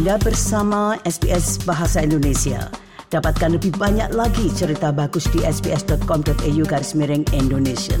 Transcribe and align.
Anda 0.00 0.16
bersama 0.16 0.96
SBS 1.04 1.60
Bahasa 1.68 2.00
Indonesia. 2.00 2.72
Dapatkan 3.12 3.60
lebih 3.60 3.76
banyak 3.76 4.16
lagi 4.16 4.48
cerita 4.48 4.96
bagus 4.96 5.28
di 5.28 5.44
sbs.com.au 5.44 6.62
garis 6.64 6.96
miring 6.96 7.28
Indonesia. 7.36 8.00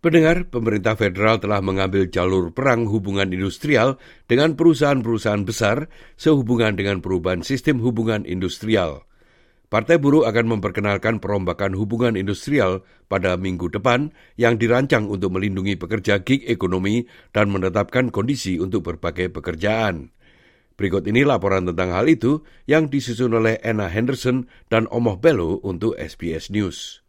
Pendengar, 0.00 0.48
pemerintah 0.48 0.96
federal 0.96 1.44
telah 1.44 1.60
mengambil 1.60 2.08
jalur 2.08 2.56
perang 2.56 2.88
hubungan 2.88 3.36
industrial 3.36 4.00
dengan 4.24 4.56
perusahaan-perusahaan 4.56 5.44
besar 5.44 5.92
sehubungan 6.16 6.72
dengan 6.72 7.04
perubahan 7.04 7.44
sistem 7.44 7.76
hubungan 7.84 8.24
industrial. 8.24 9.04
Partai 9.72 9.96
Buruh 9.96 10.28
akan 10.28 10.60
memperkenalkan 10.60 11.16
perombakan 11.16 11.72
hubungan 11.80 12.12
industrial 12.12 12.84
pada 13.08 13.40
minggu 13.40 13.72
depan 13.72 14.12
yang 14.36 14.60
dirancang 14.60 15.08
untuk 15.08 15.32
melindungi 15.32 15.80
pekerja 15.80 16.20
gig 16.20 16.44
ekonomi 16.44 17.08
dan 17.32 17.48
menetapkan 17.48 18.12
kondisi 18.12 18.60
untuk 18.60 18.84
berbagai 18.84 19.32
pekerjaan. 19.32 20.12
Berikut 20.76 21.08
ini 21.08 21.24
laporan 21.24 21.64
tentang 21.64 21.88
hal 21.96 22.04
itu 22.04 22.44
yang 22.68 22.92
disusun 22.92 23.32
oleh 23.32 23.56
Anna 23.64 23.88
Henderson 23.88 24.44
dan 24.68 24.84
Omoh 24.92 25.16
Bello 25.16 25.56
untuk 25.64 25.96
SBS 25.96 26.52
News. 26.52 27.00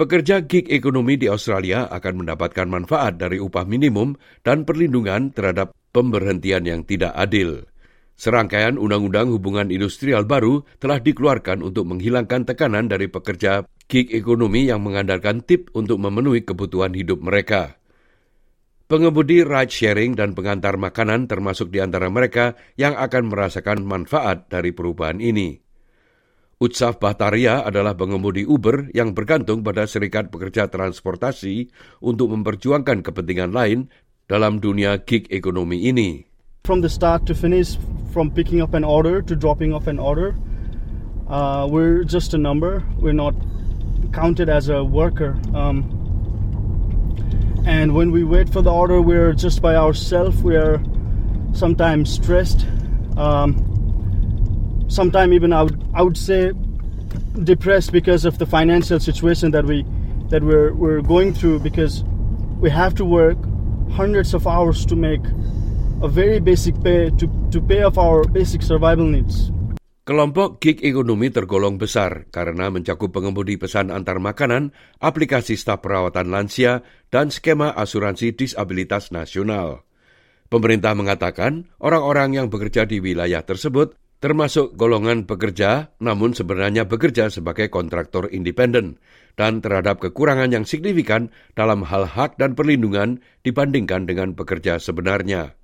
Pekerja 0.00 0.48
gig 0.48 0.72
ekonomi 0.72 1.20
di 1.20 1.28
Australia 1.28 1.92
akan 1.92 2.24
mendapatkan 2.24 2.64
manfaat 2.64 3.20
dari 3.20 3.36
upah 3.36 3.68
minimum 3.68 4.16
dan 4.40 4.64
perlindungan 4.64 5.28
terhadap 5.36 5.76
pemberhentian 5.92 6.64
yang 6.64 6.88
tidak 6.88 7.12
adil. 7.12 7.68
Serangkaian 8.18 8.82
undang-undang 8.82 9.30
hubungan 9.30 9.70
industrial 9.70 10.26
baru 10.26 10.66
telah 10.82 10.98
dikeluarkan 10.98 11.62
untuk 11.62 11.86
menghilangkan 11.86 12.50
tekanan 12.50 12.90
dari 12.90 13.06
pekerja 13.06 13.62
gig 13.86 14.10
ekonomi 14.10 14.66
yang 14.66 14.82
mengandalkan 14.82 15.38
tip 15.46 15.70
untuk 15.78 16.02
memenuhi 16.02 16.42
kebutuhan 16.42 16.98
hidup 16.98 17.22
mereka. 17.22 17.78
Pengemudi 18.90 19.46
ride 19.46 19.70
sharing 19.70 20.18
dan 20.18 20.34
pengantar 20.34 20.74
makanan 20.74 21.30
termasuk 21.30 21.70
di 21.70 21.78
antara 21.78 22.10
mereka 22.10 22.58
yang 22.74 22.98
akan 22.98 23.30
merasakan 23.30 23.86
manfaat 23.86 24.50
dari 24.50 24.74
perubahan 24.74 25.22
ini. 25.22 25.54
Utsaf 26.58 26.98
Bahtaria 26.98 27.62
adalah 27.62 27.94
pengemudi 27.94 28.42
Uber 28.42 28.90
yang 28.90 29.14
bergantung 29.14 29.62
pada 29.62 29.86
Serikat 29.86 30.34
Pekerja 30.34 30.66
Transportasi 30.66 31.70
untuk 32.02 32.34
memperjuangkan 32.34 33.06
kepentingan 33.06 33.54
lain 33.54 33.86
dalam 34.26 34.58
dunia 34.58 35.06
gig 35.06 35.30
ekonomi 35.30 35.86
ini. 35.86 36.27
From 36.68 36.82
the 36.82 36.90
start 36.90 37.24
to 37.24 37.34
finish, 37.34 37.78
from 38.12 38.30
picking 38.30 38.60
up 38.60 38.74
an 38.74 38.84
order 38.84 39.22
to 39.22 39.34
dropping 39.34 39.72
off 39.72 39.86
an 39.86 39.98
order. 39.98 40.36
Uh, 41.26 41.66
we're 41.66 42.04
just 42.04 42.34
a 42.34 42.36
number. 42.36 42.84
We're 42.98 43.14
not 43.14 43.34
counted 44.12 44.50
as 44.50 44.68
a 44.68 44.84
worker. 44.84 45.40
Um, 45.54 45.88
and 47.66 47.94
when 47.94 48.10
we 48.10 48.22
wait 48.22 48.50
for 48.50 48.60
the 48.60 48.70
order, 48.70 49.00
we're 49.00 49.32
just 49.32 49.62
by 49.62 49.76
ourselves. 49.76 50.42
We're 50.42 50.84
sometimes 51.54 52.12
stressed. 52.12 52.66
Um, 53.16 54.84
sometimes 54.88 55.32
even 55.32 55.54
I 55.54 55.62
would, 55.62 55.82
I 55.94 56.02
would 56.02 56.18
say 56.18 56.52
depressed 57.44 57.92
because 57.92 58.26
of 58.26 58.36
the 58.36 58.44
financial 58.44 59.00
situation 59.00 59.52
that 59.52 59.64
we 59.64 59.86
that 60.28 60.42
we're 60.42 60.74
we're 60.74 61.00
going 61.00 61.32
through 61.32 61.60
because 61.60 62.04
we 62.60 62.68
have 62.68 62.94
to 62.96 63.06
work 63.06 63.38
hundreds 63.90 64.34
of 64.34 64.46
hours 64.46 64.84
to 64.84 64.96
make 64.96 65.22
a 65.98 66.08
very 66.08 66.38
basic 66.38 66.78
pay 66.80 67.10
to, 67.18 67.26
to 67.50 67.58
pay 67.58 67.82
off 67.82 67.98
our 67.98 68.22
basic 68.30 68.62
survival 68.62 69.06
needs. 69.06 69.50
Kelompok 70.08 70.56
gig 70.64 70.80
ekonomi 70.80 71.28
tergolong 71.28 71.76
besar 71.76 72.24
karena 72.32 72.72
mencakup 72.72 73.12
pengemudi 73.12 73.60
pesan 73.60 73.92
antar 73.92 74.16
makanan, 74.16 74.72
aplikasi 75.04 75.52
staf 75.52 75.84
perawatan 75.84 76.32
lansia, 76.32 76.80
dan 77.12 77.28
skema 77.28 77.76
asuransi 77.76 78.32
disabilitas 78.32 79.12
nasional. 79.12 79.84
Pemerintah 80.48 80.96
mengatakan 80.96 81.68
orang-orang 81.76 82.40
yang 82.40 82.48
bekerja 82.48 82.88
di 82.88 83.04
wilayah 83.04 83.44
tersebut 83.44 84.00
termasuk 84.18 84.80
golongan 84.80 85.28
pekerja 85.28 85.92
namun 86.00 86.32
sebenarnya 86.32 86.88
bekerja 86.88 87.28
sebagai 87.28 87.68
kontraktor 87.68 88.32
independen 88.32 88.96
dan 89.36 89.60
terhadap 89.60 90.00
kekurangan 90.00 90.48
yang 90.50 90.64
signifikan 90.64 91.28
dalam 91.52 91.84
hal 91.84 92.08
hak 92.08 92.40
dan 92.40 92.56
perlindungan 92.56 93.20
dibandingkan 93.44 94.08
dengan 94.08 94.32
pekerja 94.32 94.80
sebenarnya. 94.80 95.57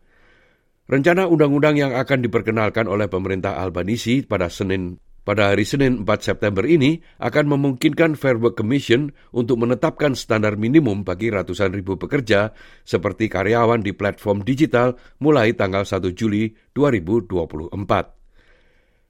Rencana 0.84 1.25
undang-undang 1.25 1.81
yang 1.81 1.97
akan 1.97 2.21
diperkenalkan 2.21 2.84
oleh 2.93 3.09
pemerintah 3.09 3.56
Albanisi 3.56 4.21
pada 4.21 4.53
Senin 4.53 5.00
pada 5.25 5.56
hari 5.56 5.65
Senin 5.65 6.05
4 6.05 6.21
September 6.21 6.61
ini 6.69 7.00
akan 7.17 7.56
memungkinkan 7.56 8.12
Fair 8.12 8.37
Work 8.37 8.61
Commission 8.61 9.17
untuk 9.33 9.65
menetapkan 9.65 10.12
standar 10.12 10.61
minimum 10.61 11.00
bagi 11.00 11.33
ratusan 11.33 11.72
ribu 11.72 11.97
pekerja 11.97 12.53
seperti 12.84 13.33
karyawan 13.33 13.81
di 13.81 13.97
platform 13.97 14.45
digital 14.45 15.00
mulai 15.25 15.56
tanggal 15.56 15.89
1 15.89 16.12
Juli 16.12 16.53
2024. 16.77 18.23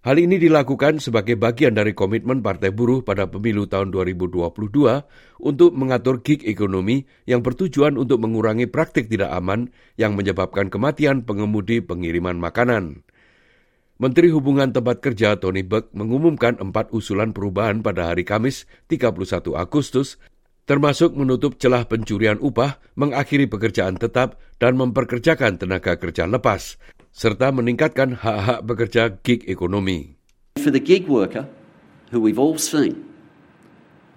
Hal 0.04 0.20
ini 0.20 0.37
dilakukan 0.37 1.00
sebagai 1.00 1.32
bagian 1.41 1.72
dari 1.72 1.97
komitmen 1.97 2.44
Partai 2.44 2.69
Buruh 2.69 3.00
pada 3.00 3.25
pemilu 3.25 3.65
tahun 3.65 3.88
2022 3.88 4.53
untuk 5.41 5.70
mengatur 5.72 6.20
gig 6.20 6.44
ekonomi 6.44 7.09
yang 7.25 7.41
bertujuan 7.41 7.97
untuk 7.97 8.20
mengurangi 8.20 8.69
praktik 8.69 9.09
tidak 9.09 9.32
aman 9.32 9.72
yang 9.97 10.12
menyebabkan 10.12 10.69
kematian 10.69 11.25
pengemudi 11.25 11.81
pengiriman 11.81 12.37
makanan. 12.37 13.00
Menteri 13.97 14.28
Hubungan 14.28 14.76
Tempat 14.76 15.00
Kerja 15.00 15.41
Tony 15.41 15.64
Buck 15.64 15.88
mengumumkan 15.97 16.60
empat 16.60 16.93
usulan 16.93 17.32
perubahan 17.32 17.81
pada 17.81 18.12
hari 18.12 18.28
Kamis 18.28 18.69
31 18.93 19.56
Agustus 19.56 20.20
termasuk 20.69 21.16
menutup 21.16 21.56
celah 21.56 21.88
pencurian 21.88 22.37
upah, 22.44 22.76
mengakhiri 22.97 23.48
pekerjaan 23.48 23.97
tetap, 23.97 24.37
dan 24.60 24.76
memperkerjakan 24.81 25.60
tenaga 25.60 26.00
kerja 26.00 26.25
lepas, 26.25 26.81
serta 27.14 27.54
meningkatkan 27.54 28.19
hak-hak 28.26 28.66
pekerja 28.66 29.14
gig 29.22 29.47
ekonomi. 29.47 30.19
For 30.58 30.75
the 30.75 30.82
gig 30.82 31.06
worker, 31.06 31.47
who 32.10 32.19
we've 32.19 32.42
all 32.42 32.58
seen, 32.58 33.06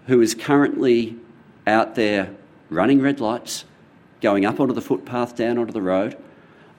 who 0.09 0.17
is 0.17 0.33
currently 0.33 1.13
out 1.69 1.93
there 1.93 2.33
running 2.73 2.97
red 2.97 3.21
lights, 3.21 3.69
going 4.19 4.49
up 4.49 4.59
onto 4.59 4.73
the 4.73 4.81
footpath, 4.81 5.37
down 5.37 5.61
onto 5.61 5.71
the 5.71 5.81
road, 5.81 6.17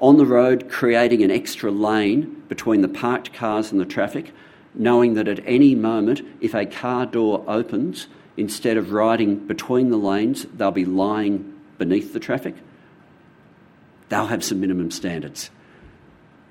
on 0.03 0.19
the 0.19 0.27
road 0.27 0.67
creating 0.67 1.23
an 1.23 1.31
extra 1.31 1.71
lane 1.71 2.43
between 2.51 2.83
the 2.83 2.91
parked 2.91 3.33
cars 3.33 3.71
and 3.71 3.81
the 3.81 3.87
traffic, 3.87 4.35
knowing 4.75 5.15
that 5.15 5.31
at 5.31 5.39
any 5.47 5.79
moment, 5.79 6.23
if 6.41 6.51
a 6.51 6.67
car 6.67 7.07
door 7.07 7.45
opens, 7.47 8.11
instead 8.37 8.77
of 8.77 8.91
riding 8.91 9.39
between 9.47 9.91
the 9.91 9.97
lanes, 9.97 10.47
they'll 10.55 10.75
be 10.75 10.85
lying 10.85 11.47
beneath 11.79 12.13
the 12.13 12.19
traffic. 12.19 12.55
They'll 14.09 14.27
have 14.27 14.43
some 14.43 14.59
minimum 14.59 14.91
standards. 14.91 15.51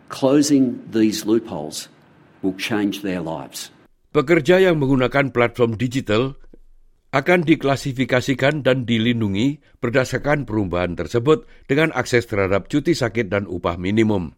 Closing 0.08 0.88
these 0.88 1.28
loopholes 1.28 1.92
will 2.40 2.56
change 2.56 3.04
their 3.04 3.20
lives. 3.20 3.76
Pekerja 4.16 4.56
yang 4.56 4.80
menggunakan 4.80 5.36
platform 5.36 5.76
digital 5.76 6.40
akan 7.12 7.44
diklasifikasikan 7.44 8.64
dan 8.64 8.88
dilindungi 8.88 9.60
berdasarkan 9.84 10.48
perubahan 10.48 10.96
tersebut 10.96 11.44
dengan 11.68 11.92
akses 11.92 12.24
terhadap 12.24 12.72
cuti 12.72 12.96
sakit 12.96 13.28
dan 13.28 13.52
upah 13.52 13.76
minimum. 13.76 14.32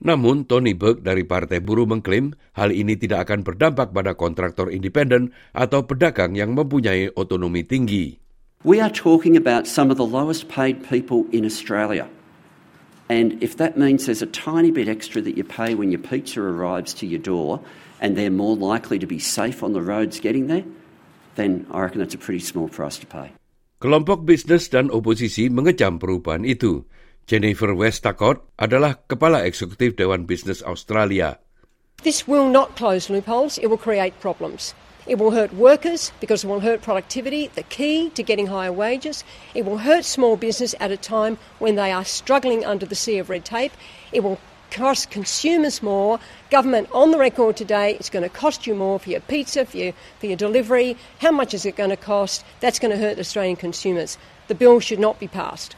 Namun, 0.00 0.48
Tony 0.48 0.72
Burke 0.72 1.04
dari 1.04 1.28
Partai 1.28 1.60
Buruh 1.60 1.84
mengklaim 1.84 2.32
hal 2.56 2.72
ini 2.72 2.96
tidak 2.96 3.28
akan 3.28 3.44
berdampak 3.44 3.92
pada 3.92 4.16
kontraktor 4.16 4.72
independen 4.72 5.36
atau 5.52 5.84
pedagang 5.84 6.32
yang 6.32 6.56
mempunyai 6.56 7.12
otonomi 7.12 7.60
tinggi. 7.68 8.16
We 8.64 8.80
are 8.80 8.92
talking 8.92 9.36
about 9.36 9.68
some 9.68 9.92
of 9.92 10.00
the 10.00 10.08
lowest 10.08 10.48
paid 10.48 10.80
people 10.80 11.28
in 11.32 11.44
Australia. 11.44 12.08
And 13.10 13.42
if 13.42 13.58
that 13.58 13.74
means 13.74 14.06
there's 14.06 14.22
a 14.22 14.30
tiny 14.30 14.70
bit 14.70 14.86
extra 14.86 15.18
that 15.18 15.34
you 15.34 15.42
pay 15.42 15.74
when 15.74 15.90
your 15.90 15.98
pizza 15.98 16.38
arrives 16.38 16.94
to 17.02 17.10
your 17.10 17.18
door 17.18 17.58
and 17.98 18.14
they're 18.14 18.30
more 18.30 18.54
likely 18.54 19.02
to 19.02 19.06
be 19.10 19.18
safe 19.18 19.66
on 19.66 19.74
the 19.74 19.82
roads 19.82 20.22
getting 20.22 20.46
there, 20.46 20.62
then 21.34 21.66
I 21.74 21.82
reckon 21.82 21.98
that's 21.98 22.14
a 22.14 22.22
pretty 22.22 22.38
small 22.38 22.70
price 22.70 23.02
to 23.02 23.10
pay. 23.10 23.34
Kelompok 23.82 24.22
bisnis 24.22 24.70
dan 24.70 24.94
oposisi 24.94 25.50
mengecam 25.50 25.98
perubahan 25.98 26.46
itu. 26.46 26.86
Jennifer 27.26 27.74
Westacott 27.74 28.46
adalah 28.54 29.02
Kepala 29.10 29.42
Eksekutif 29.42 29.98
Dewan 29.98 30.30
Bisnis 30.30 30.62
Australia. 30.62 31.42
This 32.06 32.30
will 32.30 32.46
not 32.46 32.78
close 32.78 33.10
loopholes, 33.10 33.58
it 33.58 33.66
will 33.66 33.80
create 33.80 34.14
problems. 34.22 34.70
It 35.06 35.18
will 35.18 35.30
hurt 35.30 35.52
workers 35.54 36.12
because 36.20 36.44
it 36.44 36.48
will 36.48 36.60
hurt 36.60 36.82
productivity, 36.82 37.48
the 37.54 37.62
key 37.64 38.10
to 38.10 38.22
getting 38.22 38.48
higher 38.48 38.72
wages. 38.72 39.24
It 39.54 39.64
will 39.64 39.78
hurt 39.78 40.04
small 40.04 40.36
business 40.36 40.74
at 40.78 40.90
a 40.90 40.96
time 40.96 41.38
when 41.58 41.76
they 41.76 41.92
are 41.92 42.04
struggling 42.04 42.64
under 42.64 42.84
the 42.84 42.94
sea 42.94 43.18
of 43.18 43.30
red 43.30 43.44
tape. 43.44 43.72
It 44.12 44.20
will 44.20 44.38
cost 44.70 45.10
consumers 45.10 45.82
more. 45.82 46.18
Government 46.50 46.88
on 46.92 47.10
the 47.10 47.18
record 47.18 47.56
today, 47.56 47.96
it's 47.98 48.10
going 48.10 48.22
to 48.22 48.30
cost 48.30 48.66
you 48.66 48.74
more 48.74 48.98
for 48.98 49.10
your 49.10 49.20
pizza, 49.20 49.66
for 49.66 49.76
your, 49.76 49.92
for 50.18 50.26
your 50.26 50.38
delivery. 50.38 50.96
How 51.18 51.32
much 51.32 51.54
is 51.54 51.66
it 51.66 51.76
going 51.76 51.90
to 51.90 51.98
cost? 51.98 52.44
That's 52.60 52.78
going 52.78 52.94
to 52.94 52.98
hurt 52.98 53.18
Australian 53.18 53.56
consumers. 53.56 54.16
The 54.48 54.54
bill 54.54 54.80
should 54.80 55.02
not 55.02 55.18
be 55.18 55.28
passed. 55.28 55.76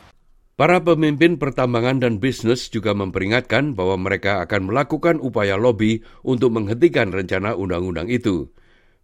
Para 0.52 0.84
pemimpin 0.84 1.40
pertambangan 1.40 2.04
dan 2.04 2.20
bisnis 2.20 2.68
juga 2.68 2.92
memperingatkan 2.92 3.72
bahwa 3.72 3.96
mereka 3.96 4.44
akan 4.44 4.68
melakukan 4.68 5.16
upaya 5.18 5.56
lobby 5.56 6.04
untuk 6.20 6.52
menghentikan 6.52 7.08
rencana 7.08 7.56
undang-undang 7.56 8.12
itu. 8.12 8.52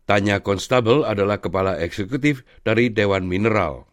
Tanya 0.08 0.40
Konstabel 0.40 1.04
adalah 1.04 1.36
kepala 1.36 1.76
eksekutif 1.76 2.40
dari 2.64 2.88
Dewan 2.88 3.28
Mineral. 3.28 3.84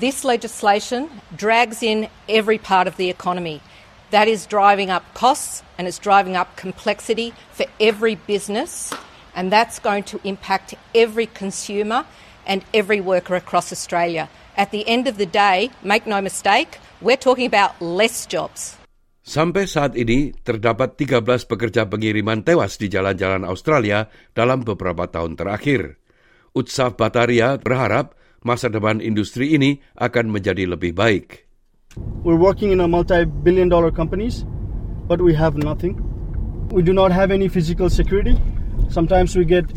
This 0.00 0.24
legislation 0.24 1.12
drags 1.36 1.84
in 1.84 2.08
every 2.32 2.56
part 2.56 2.88
of 2.88 2.96
the 2.96 3.12
economy. 3.12 3.60
That 4.08 4.24
is 4.24 4.48
driving 4.48 4.88
up 4.88 5.04
costs 5.12 5.60
and 5.76 5.84
it's 5.84 6.00
driving 6.00 6.32
up 6.32 6.56
complexity 6.56 7.36
for 7.52 7.68
every 7.76 8.16
business, 8.16 8.88
and 9.36 9.52
that's 9.52 9.76
going 9.76 10.08
to 10.08 10.16
impact 10.24 10.72
every 10.96 11.28
consumer 11.28 12.08
and 12.48 12.64
every 12.72 13.04
worker 13.04 13.36
across 13.36 13.68
Australia. 13.68 14.32
At 14.56 14.72
the 14.72 14.88
end 14.88 15.12
of 15.12 15.20
the 15.20 15.28
day, 15.28 15.68
make 15.84 16.08
no 16.08 16.24
mistake, 16.24 16.80
we're 17.04 17.20
talking 17.20 17.44
about 17.44 17.76
less 17.84 18.24
jobs. 18.24 18.79
Sampai 19.20 19.68
saat 19.68 20.00
ini, 20.00 20.32
terdapat 20.32 20.96
13 20.96 21.44
pekerja 21.44 21.84
pengiriman 21.84 22.40
tewas 22.40 22.80
di 22.80 22.88
jalan-jalan 22.88 23.44
Australia 23.44 24.08
dalam 24.32 24.64
beberapa 24.64 25.06
tahun 25.12 25.36
terakhir. 25.36 26.00
Utsaf 26.56 26.96
Bataria 26.96 27.60
berharap 27.60 28.16
masa 28.42 28.72
depan 28.72 29.04
industri 29.04 29.52
ini 29.54 29.84
akan 30.00 30.32
menjadi 30.32 30.64
lebih 30.64 30.96
baik. 30.96 31.46
We're 32.24 32.40
working 32.40 32.72
in 32.72 32.80
a 32.80 32.88
multi-billion 32.88 33.68
dollar 33.68 33.92
companies, 33.92 34.48
but 35.04 35.20
we 35.20 35.36
have 35.36 35.60
nothing. 35.60 36.00
We 36.72 36.80
do 36.80 36.96
not 36.96 37.12
have 37.12 37.28
any 37.28 37.52
physical 37.52 37.92
security. 37.92 38.40
Sometimes 38.88 39.36
we 39.36 39.44
get 39.44 39.68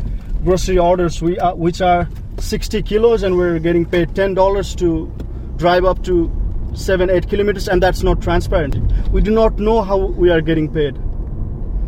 grocery 0.44 0.78
orders 0.78 1.22
we 1.24 1.36
which 1.56 1.80
are 1.80 2.08
60 2.38 2.82
kilos 2.82 3.22
and 3.22 3.36
we're 3.36 3.58
getting 3.58 3.84
paid 3.84 4.12
$10 4.12 4.36
to 4.76 5.10
drive 5.56 5.84
up 5.84 6.04
to 6.04 6.28
7 6.74 7.10
8 7.10 7.28
kilometers 7.28 7.68
and 7.68 7.82
that's 7.82 8.02
not 8.02 8.20
transparent. 8.20 8.76
We 9.10 9.22
do 9.22 9.30
not 9.30 9.58
know 9.58 9.82
how 9.82 9.96
we 9.96 10.30
are 10.30 10.40
getting 10.40 10.70
paid. 10.70 10.98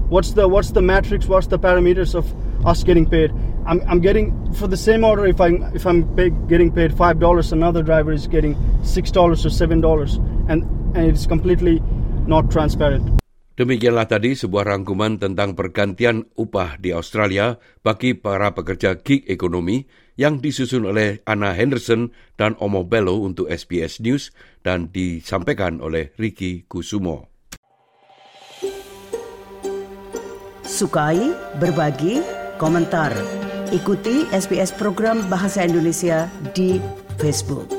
What's 0.09 0.33
the 0.33 0.47
what's 0.47 0.71
the 0.71 0.83
matrix, 0.83 1.27
what's 1.27 1.49
the 1.49 1.59
parameters 1.59 2.15
of 2.15 2.31
us 2.65 2.85
getting 2.85 3.11
paid? 3.11 3.35
I'm, 3.67 3.83
I'm 3.91 3.99
getting 3.99 4.31
for 4.55 4.71
the 4.71 4.79
same 4.79 5.03
order 5.03 5.27
if 5.27 5.43
if 5.75 5.85
I'm 5.87 6.07
pay, 6.15 6.31
getting 6.47 6.71
paid 6.71 6.95
five 6.95 7.19
dollars, 7.19 7.51
another 7.51 7.83
driver 7.83 8.13
is 8.15 8.31
getting 8.31 8.55
six 8.87 9.11
dollars 9.11 9.45
or 9.45 9.51
seven 9.51 9.83
dollars, 9.83 10.23
and 10.47 10.63
and 10.95 11.11
it's 11.11 11.27
completely 11.27 11.83
not 12.31 12.51
transparent. 12.55 13.19
Demikianlah 13.57 14.07
tadi 14.07 14.37
sebuah 14.37 14.69
rangkuman 14.69 15.17
tentang 15.17 15.57
pergantian 15.57 16.29
upah 16.37 16.77
di 16.77 16.93
Australia 16.93 17.57
bagi 17.81 18.13
para 18.13 18.53
pekerja 18.53 19.01
gig 19.01 19.25
ekonomi 19.27 19.89
yang 20.17 20.41
disusun 20.41 20.89
oleh 20.89 21.21
Anna 21.29 21.53
Henderson 21.53 22.11
dan 22.41 22.57
Omo 22.59 22.89
Bello 22.89 23.21
untuk 23.23 23.53
SBS 23.53 24.01
News 24.01 24.33
dan 24.65 24.89
disampaikan 24.91 25.85
oleh 25.85 26.17
Ricky 26.17 26.65
Kusumo. 26.67 27.29
Sukai, 30.67 31.33
berbagi, 31.63 32.21
komentar. 32.59 33.15
Ikuti 33.71 34.27
SBS 34.35 34.75
program 34.75 35.25
Bahasa 35.31 35.63
Indonesia 35.63 36.27
di 36.53 36.83
Facebook. 37.17 37.76